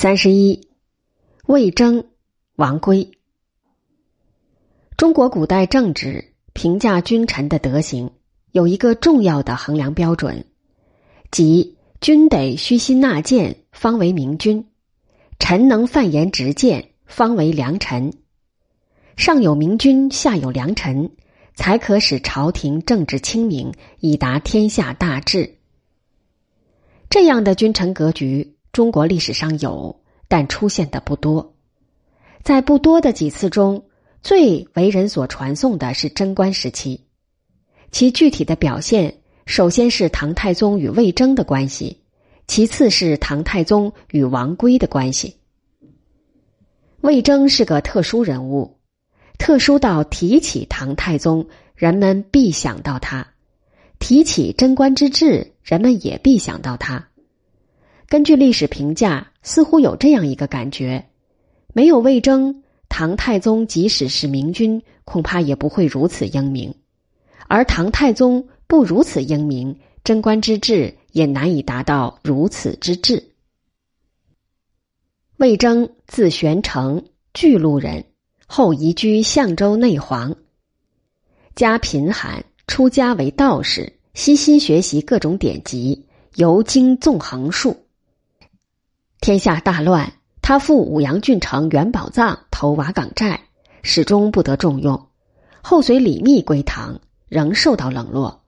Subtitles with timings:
[0.00, 0.68] 三十一，
[1.46, 2.04] 魏征、
[2.54, 3.10] 王圭。
[4.96, 8.12] 中国古代政治评价君臣的德行，
[8.52, 10.44] 有一个重要的衡量标准，
[11.32, 14.66] 即君得虚心纳谏，方为明君；
[15.40, 18.12] 臣能犯言直谏，方为良臣。
[19.16, 21.10] 上有明君，下有良臣，
[21.56, 25.56] 才可使朝廷政治清明，以达天下大治。
[27.10, 28.54] 这样的君臣格局。
[28.78, 31.52] 中国历史上有，但出现的不多。
[32.44, 33.82] 在不多的几次中，
[34.22, 37.04] 最为人所传颂的是贞观时期。
[37.90, 42.04] 其具体的表现，首先是唐太宗与魏征的关系，
[42.46, 45.38] 其次是唐太宗与王圭的关系。
[47.00, 48.78] 魏征是个特殊人物，
[49.38, 53.26] 特殊到提起唐太宗，人们必想到他；
[53.98, 57.07] 提起贞观之治，人们也必想到他。
[58.08, 61.10] 根据历史评价，似乎有这样一个感觉：
[61.74, 66.72] 没有魏征，唐太宗即使是明君，恐怕也不会如此英明；
[67.48, 73.22] 而唐太宗不如此英明，贞观之治也难以达到如此之治。
[75.36, 78.06] 魏征，字玄成，巨鹿人，
[78.46, 80.34] 后移居相州内黄。
[81.54, 86.06] 家贫寒，出家为道士，悉心学习各种典籍，
[86.36, 87.76] 游经纵横术。
[89.28, 93.42] 天下大乱，他赴武阳郡城元宝藏投瓦岗寨，
[93.82, 95.08] 始终不得重用。
[95.60, 98.44] 后随李密归唐，仍受到冷落。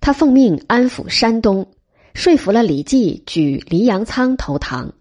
[0.00, 1.68] 他奉命安抚山东，
[2.14, 4.94] 说服了李绩举黎阳仓投唐。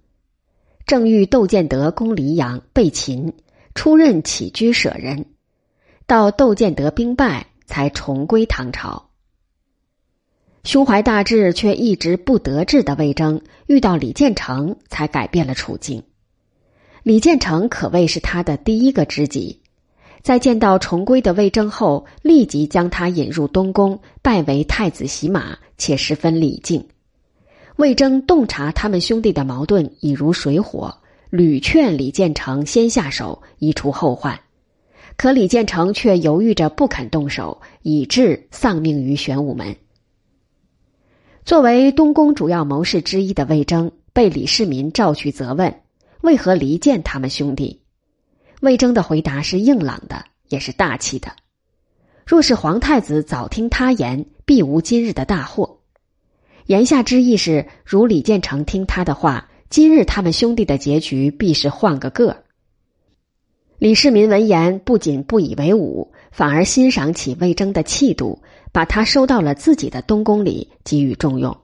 [0.85, 3.31] 正遇窦建德攻黎阳被擒，
[3.75, 5.27] 出任起居舍人。
[6.05, 9.04] 到窦建德兵败，才重归唐朝。
[10.65, 16.01] 胸怀大志却一直不得志的魏征，遇到李建成才改变了处境。
[17.03, 19.61] 李建成可谓是他的第一个知己，
[20.23, 26.87] 在见到重归的魏征后，立即将他引入东宫，拜为太子洗马，且十分礼敬。
[27.75, 30.97] 魏征洞察他们兄弟的矛盾已如水火，
[31.29, 34.39] 屡劝李建成先下手，以除后患，
[35.15, 39.75] 可李建成却犹豫着不肯动手，以致丧命于玄武门。
[41.45, 45.81] 作为东宫主要谋士之一的魏征，被李世民召去责问，
[46.21, 47.81] 为何离间他们兄弟？
[48.61, 51.31] 魏征的回答是硬朗的，也是大气的。
[52.25, 55.81] 若是皇太子早听他言，必无今日的大祸。
[56.65, 62.37] 言下之意是，如李建成听他的话，今日他们兄弟的结局必是换个个。
[63.77, 68.41] 李世民闻言，不仅不以为忤，反而欣赏起魏征的气度。
[68.75, 71.55] 把他收到了自己的东宫里，给予重用。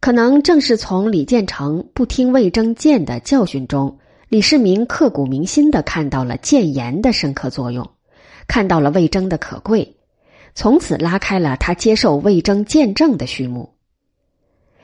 [0.00, 3.96] 可能正是从李建成不听魏征谏的教训中，
[4.28, 7.88] 李世民刻骨铭心的看到了谏言的深刻作用，
[8.48, 9.94] 看到了魏征的可贵，
[10.56, 13.72] 从此拉开了他接受魏征见证的序幕。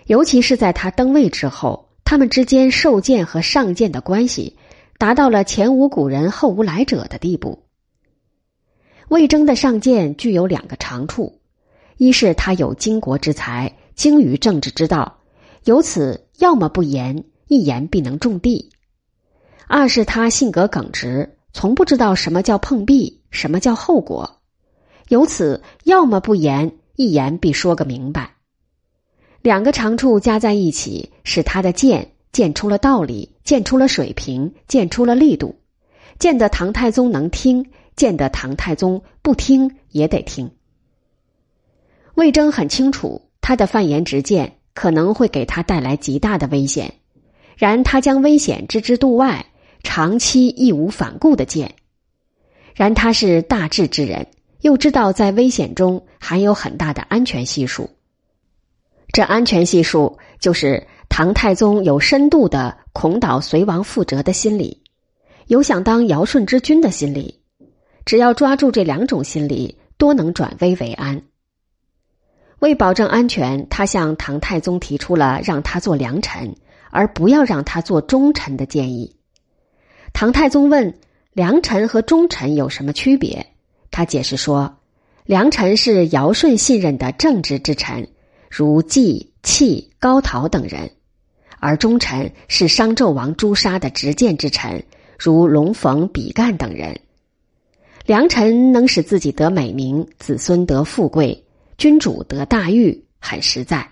[0.06, 4.56] 尤其是在他登位之后，他们之间受谏和上谏的关系，
[4.96, 7.64] 达到了前无古人后无来者的地步。
[9.08, 11.40] 魏征的上谏具有两个长处：
[11.96, 15.20] 一是他有经国之才，精于政治之道，
[15.64, 18.68] 由此要么不言，一言必能中地；
[19.66, 24.40] 二是他性格耿直，从不知道什么叫碰壁，什么叫后果，
[25.08, 28.34] 由此要么不言，一言必说个明白。
[29.40, 35.54] 两个长处加在一起，使他的谏谏出了道理，谏出了水平，谏出了力度，
[36.18, 37.64] 见得唐太宗能听。
[37.98, 40.52] 见得唐太宗不听也得听。
[42.14, 46.94] 魏征很清楚，他的犯言直谏可能会给他带来极大的危险，
[47.56, 49.46] 然他将危险置之度外，
[49.82, 51.74] 长期义无反顾的谏。
[52.74, 54.28] 然他是大智之人，
[54.60, 57.90] 又知道在危险中含有很大的安全系数。
[59.12, 64.82] 这安全系数就是唐太宗有深度的恐倒隋王覆辙的心理，
[65.48, 67.40] 有想当尧舜之君的心理。
[68.08, 71.20] 只要抓住这两种心理，多能转危为安。
[72.58, 76.56] 为保证安全，他向唐太宗提出了让他做良臣，
[76.90, 79.14] 而不要让他做忠臣的建议。
[80.14, 80.94] 唐太宗问
[81.34, 83.46] ：“良臣和忠臣有什么区别？”
[83.92, 84.78] 他解释说
[85.26, 88.08] ：“良臣是尧舜信任的正直之臣，
[88.50, 90.88] 如季、契、高陶等人；
[91.58, 94.82] 而忠臣是商纣王诛杀的执剑之臣，
[95.18, 96.98] 如龙逢、比干等人。”
[98.08, 101.44] 良臣能使自己得美名，子孙得富贵，
[101.76, 103.86] 君主得大誉，很实在；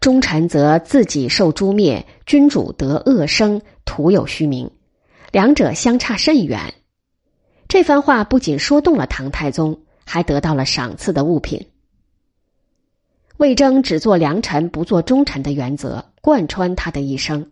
[0.00, 4.70] 忠臣则自己受诛灭，君主得恶生，徒有虚名，
[5.32, 6.72] 两者相差甚远。
[7.68, 11.66] 这番话不仅说动了唐太宗，还得到了赏赐的物品。
[13.36, 17.50] 魏征只做良臣不做忠臣的原则贯穿他的一生，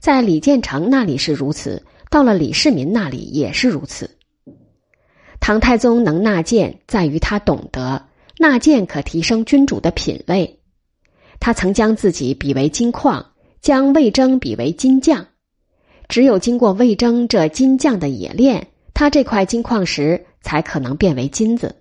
[0.00, 1.80] 在李建成那里是如此，
[2.10, 4.10] 到了李世民那里也是如此。
[5.42, 8.06] 唐太宗能纳谏，在于他懂得
[8.38, 10.60] 纳谏可提升君主的品位。
[11.40, 15.26] 他曾将自己比为金矿，将魏征比为金匠。
[16.08, 21.74] 只有经过魏征这金匠的冶炼，他这块金矿石才可能变为金子。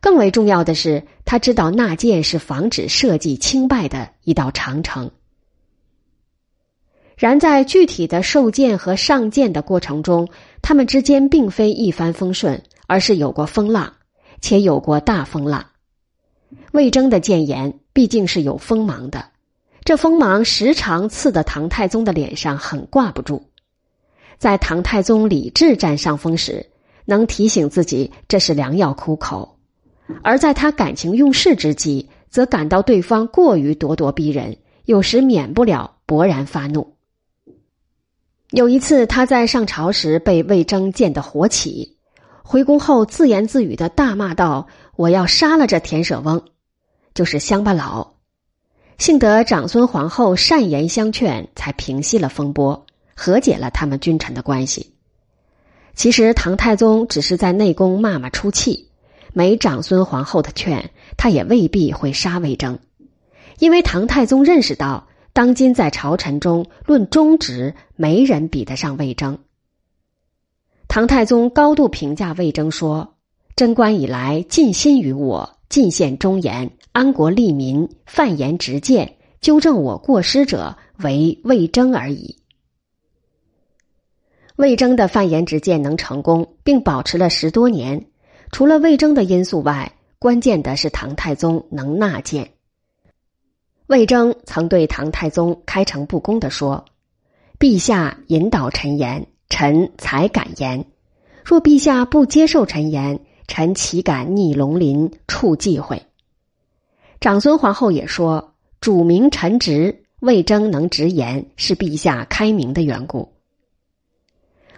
[0.00, 5.12] 更为重要的是，他知道纳谏是防止社稷倾败的一道长城。
[7.16, 10.28] 然在具体的受谏和上谏的过程中，
[10.68, 13.92] 他们之间并非一帆风顺，而是有过风浪，
[14.40, 15.66] 且有过大风浪。
[16.72, 19.26] 魏征的谏言毕竟是有锋芒的，
[19.84, 23.46] 这锋芒时常刺得唐太宗的脸上很挂不住。
[24.38, 26.66] 在唐太宗理智占上风时，
[27.04, 29.58] 能提醒自己这是良药苦口；
[30.24, 36.95] 而在他感情用事之际，则感到对方过于咄咄逼人，有时免不了勃然发怒。
[38.50, 41.96] 有一次，他在上朝时被魏征见得火起，
[42.44, 46.40] 回宫后自言自语的大骂道：“我要杀了这田舍翁，
[47.12, 48.12] 就是乡巴佬。”
[48.98, 54.92] 幸得长孙皇后善言相劝，才平息了风波，和解了他们君臣的关系。
[55.96, 58.88] 其实唐太宗只是在内宫骂骂出气，
[59.32, 62.78] 没长孙皇后的劝，他也未必会杀魏征，
[63.58, 65.05] 因为唐太宗认识到。
[65.36, 69.38] 当今在朝臣中论忠直，没人比得上魏征。
[70.88, 73.16] 唐太宗高度评价魏征说
[73.54, 82.38] ：“贞观以来，尽心于我，尽献忠言，安国利民，犯言直谏，纠正我过失者，为魏征而已。”
[84.56, 88.06] 魏征的犯言直谏能成功，并保持了十多年，
[88.52, 92.52] 除了魏征的因素外，关键的是唐太宗能纳谏。
[93.86, 96.84] 魏征曾对唐太宗开诚布公的说
[97.56, 100.84] ：“陛下引导臣言，臣才敢言；
[101.44, 106.02] 若陛下不接受臣言，臣岂敢逆龙鳞触忌讳？”
[107.20, 113.34] 长孙皇后也说：“主明臣直，魏征能直言，是陛下开明的缘故。”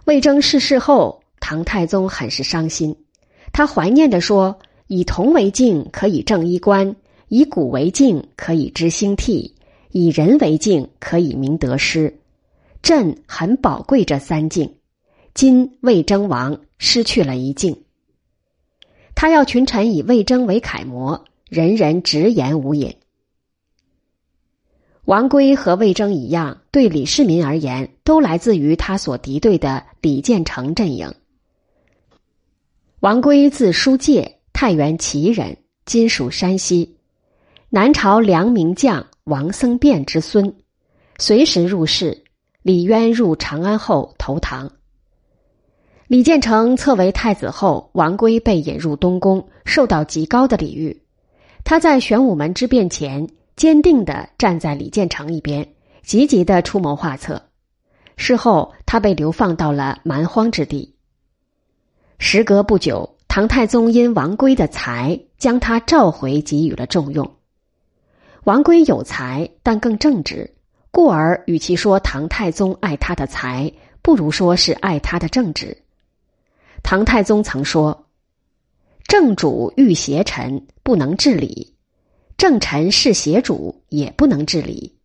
[0.04, 2.94] 魏征逝世后，唐太宗很是伤心，
[3.54, 6.94] 他怀念的说：“以铜为镜，可以正衣冠。”
[7.28, 9.52] 以古为镜，可以知兴替；
[9.90, 12.18] 以人为镜，可以明得失。
[12.82, 14.76] 朕很宝贵这三镜，
[15.34, 17.84] 今魏征亡，失去了一镜。
[19.14, 22.96] 他要群臣以魏征为楷模，人人直言无隐。
[25.04, 31.14] 王圭和魏征一样，对李世民而言，都来自于他所敌对的李建成阵营。
[33.00, 36.97] 王圭字叔介，太原祁人，今属山西。
[37.70, 40.54] 南朝梁名将王僧辩之孙，
[41.18, 42.24] 随时入仕。
[42.62, 44.70] 李渊入长安后投唐。
[46.06, 51.02] 李建成册为太子后，王圭被引入东宫，受到极高的礼遇。
[51.62, 55.66] 他在玄武门之变前，坚定的站在李建成一边，
[56.02, 57.42] 积极的出谋划策。
[58.16, 60.94] 事后，他被流放到了蛮荒之地。
[62.18, 67.30] 时隔不久，唐太宗因王圭的才，将他召回，给予了重用。
[68.48, 70.54] 王圭有才，但更正直，
[70.90, 75.76] 故而与其说唐太宗爱他的才，不如说是爱他的正直。
[76.82, 78.06] 唐太宗曾说
[79.06, 81.74] ：“正主欲邪臣，不能治理；
[82.38, 84.96] 正臣是邪主，也不能治理。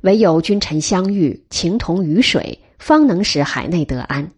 [0.00, 4.30] 唯有君臣相遇，情同于水，方能使海内得安。”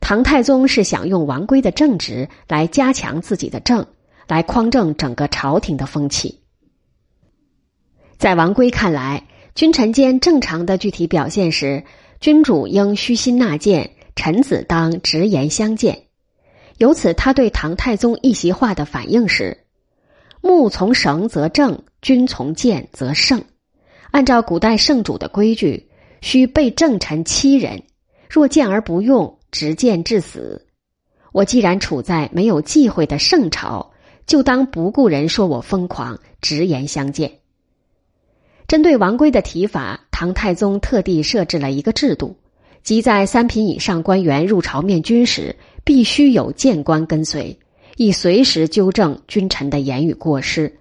[0.00, 3.86] 唐太宗是想用王圭的正直来加强自己的正，
[4.28, 6.41] 来匡正整个朝廷的风气。
[8.22, 9.24] 在王圭看来，
[9.56, 11.82] 君臣间正常的具体表现是：
[12.20, 16.04] 君主应虚心纳谏，臣子当直言相见。
[16.78, 19.64] 由此，他对唐太宗一席话的反应是
[20.40, 23.42] ：“木从绳则正，君从谏则胜。”
[24.12, 25.88] 按照古代圣主的规矩，
[26.20, 27.82] 需被正臣欺人，
[28.30, 30.64] 若见而不用，执剑致死。
[31.32, 33.90] 我既然处在没有忌讳的圣朝，
[34.28, 37.41] 就当不顾人说我疯狂，直言相见。
[38.72, 42.38] 针对王圭的提法，唐太宗特地设置了一个制度，
[42.82, 47.58] 即在三品以上官员入朝面君时，必须有谏官跟随，
[47.98, 50.78] 以随时纠正君臣的言语过失。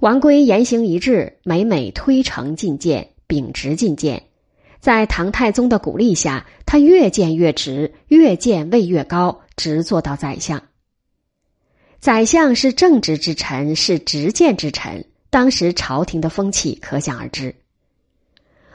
[0.00, 4.22] 王圭言行一致，每每推诚进谏，秉直进谏。
[4.80, 10.62] 在唐太宗的鼓励下，他越见越直，越见位越高，直做到宰相。
[12.00, 15.04] 宰相是正直之臣，是直谏之臣。
[15.30, 17.54] 当时朝廷的风气可想而知。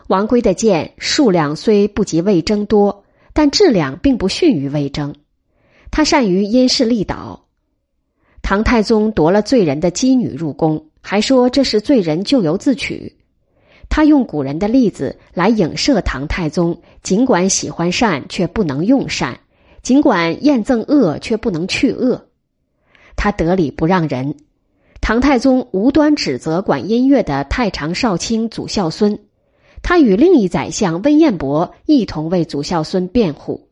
[0.07, 5.15] 王圭的剑数量虽不及魏征多，但质量并不逊于魏征。
[5.89, 7.45] 他善于因势利导。
[8.41, 13.17] 唐太宗夺了罪人的姬女入宫，还说这是罪人咎由自取。
[13.87, 19.35] 他用古人的例子来影射唐太宗，尽管喜欢善，却不能用善；
[19.81, 22.27] 尽管厌憎恶，却不能去恶。
[23.15, 24.35] 他得理不让人。
[25.11, 29.19] 唐太宗无端指责管音乐的太常少卿祖孝孙，
[29.83, 33.67] 他与另一宰相温彦博一同为祖孝孙辩护。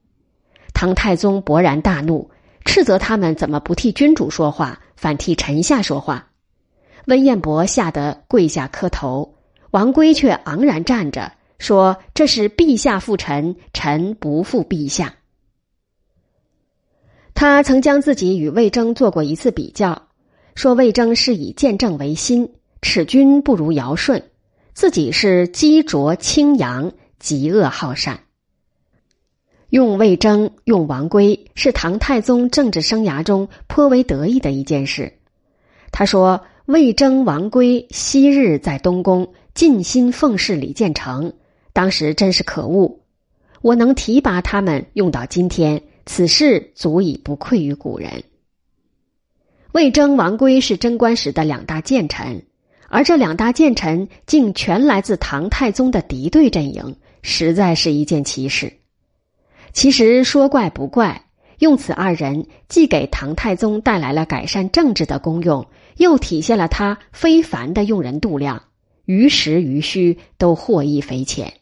[0.73, 2.29] 唐太宗勃然大怒，
[2.65, 6.27] 斥责他们怎么不替君主说话，反替臣下说话。
[7.05, 9.35] 温彦博吓得跪下磕头。
[9.71, 15.15] 王圭却昂然站着，说：“这是陛下负臣，臣不负陛下。”
[17.33, 20.08] 他曾将自己与魏征做过一次比较，
[20.59, 22.49] 说魏征是以见证为心，
[22.81, 24.19] 耻君不如尧舜；
[24.73, 28.19] 自己是积浊清扬，极恶好善。
[29.69, 35.13] 用魏征、用王圭，是唐太宗政治生涯中颇为得意的一件事。
[35.93, 41.31] 他说：“魏征、王圭昔日在东宫。”尽心奉侍李建成，
[41.71, 42.99] 当时真是可恶。
[43.61, 48.25] 我能提拔他们用到今天，此事足以不愧于古人。
[49.71, 52.43] 魏征、王圭是贞观时的两大谏臣，
[52.87, 58.73] 而这两大谏臣竟全来自唐太宗的敌对阵营，实在是一件奇事。
[59.71, 61.25] 其实说怪不怪，
[61.59, 68.63] 用此二人既给唐太宗带来了改善政治的功用，又体现了他非凡的用人度量。
[69.05, 71.53] 于实于虚，都获益匪浅。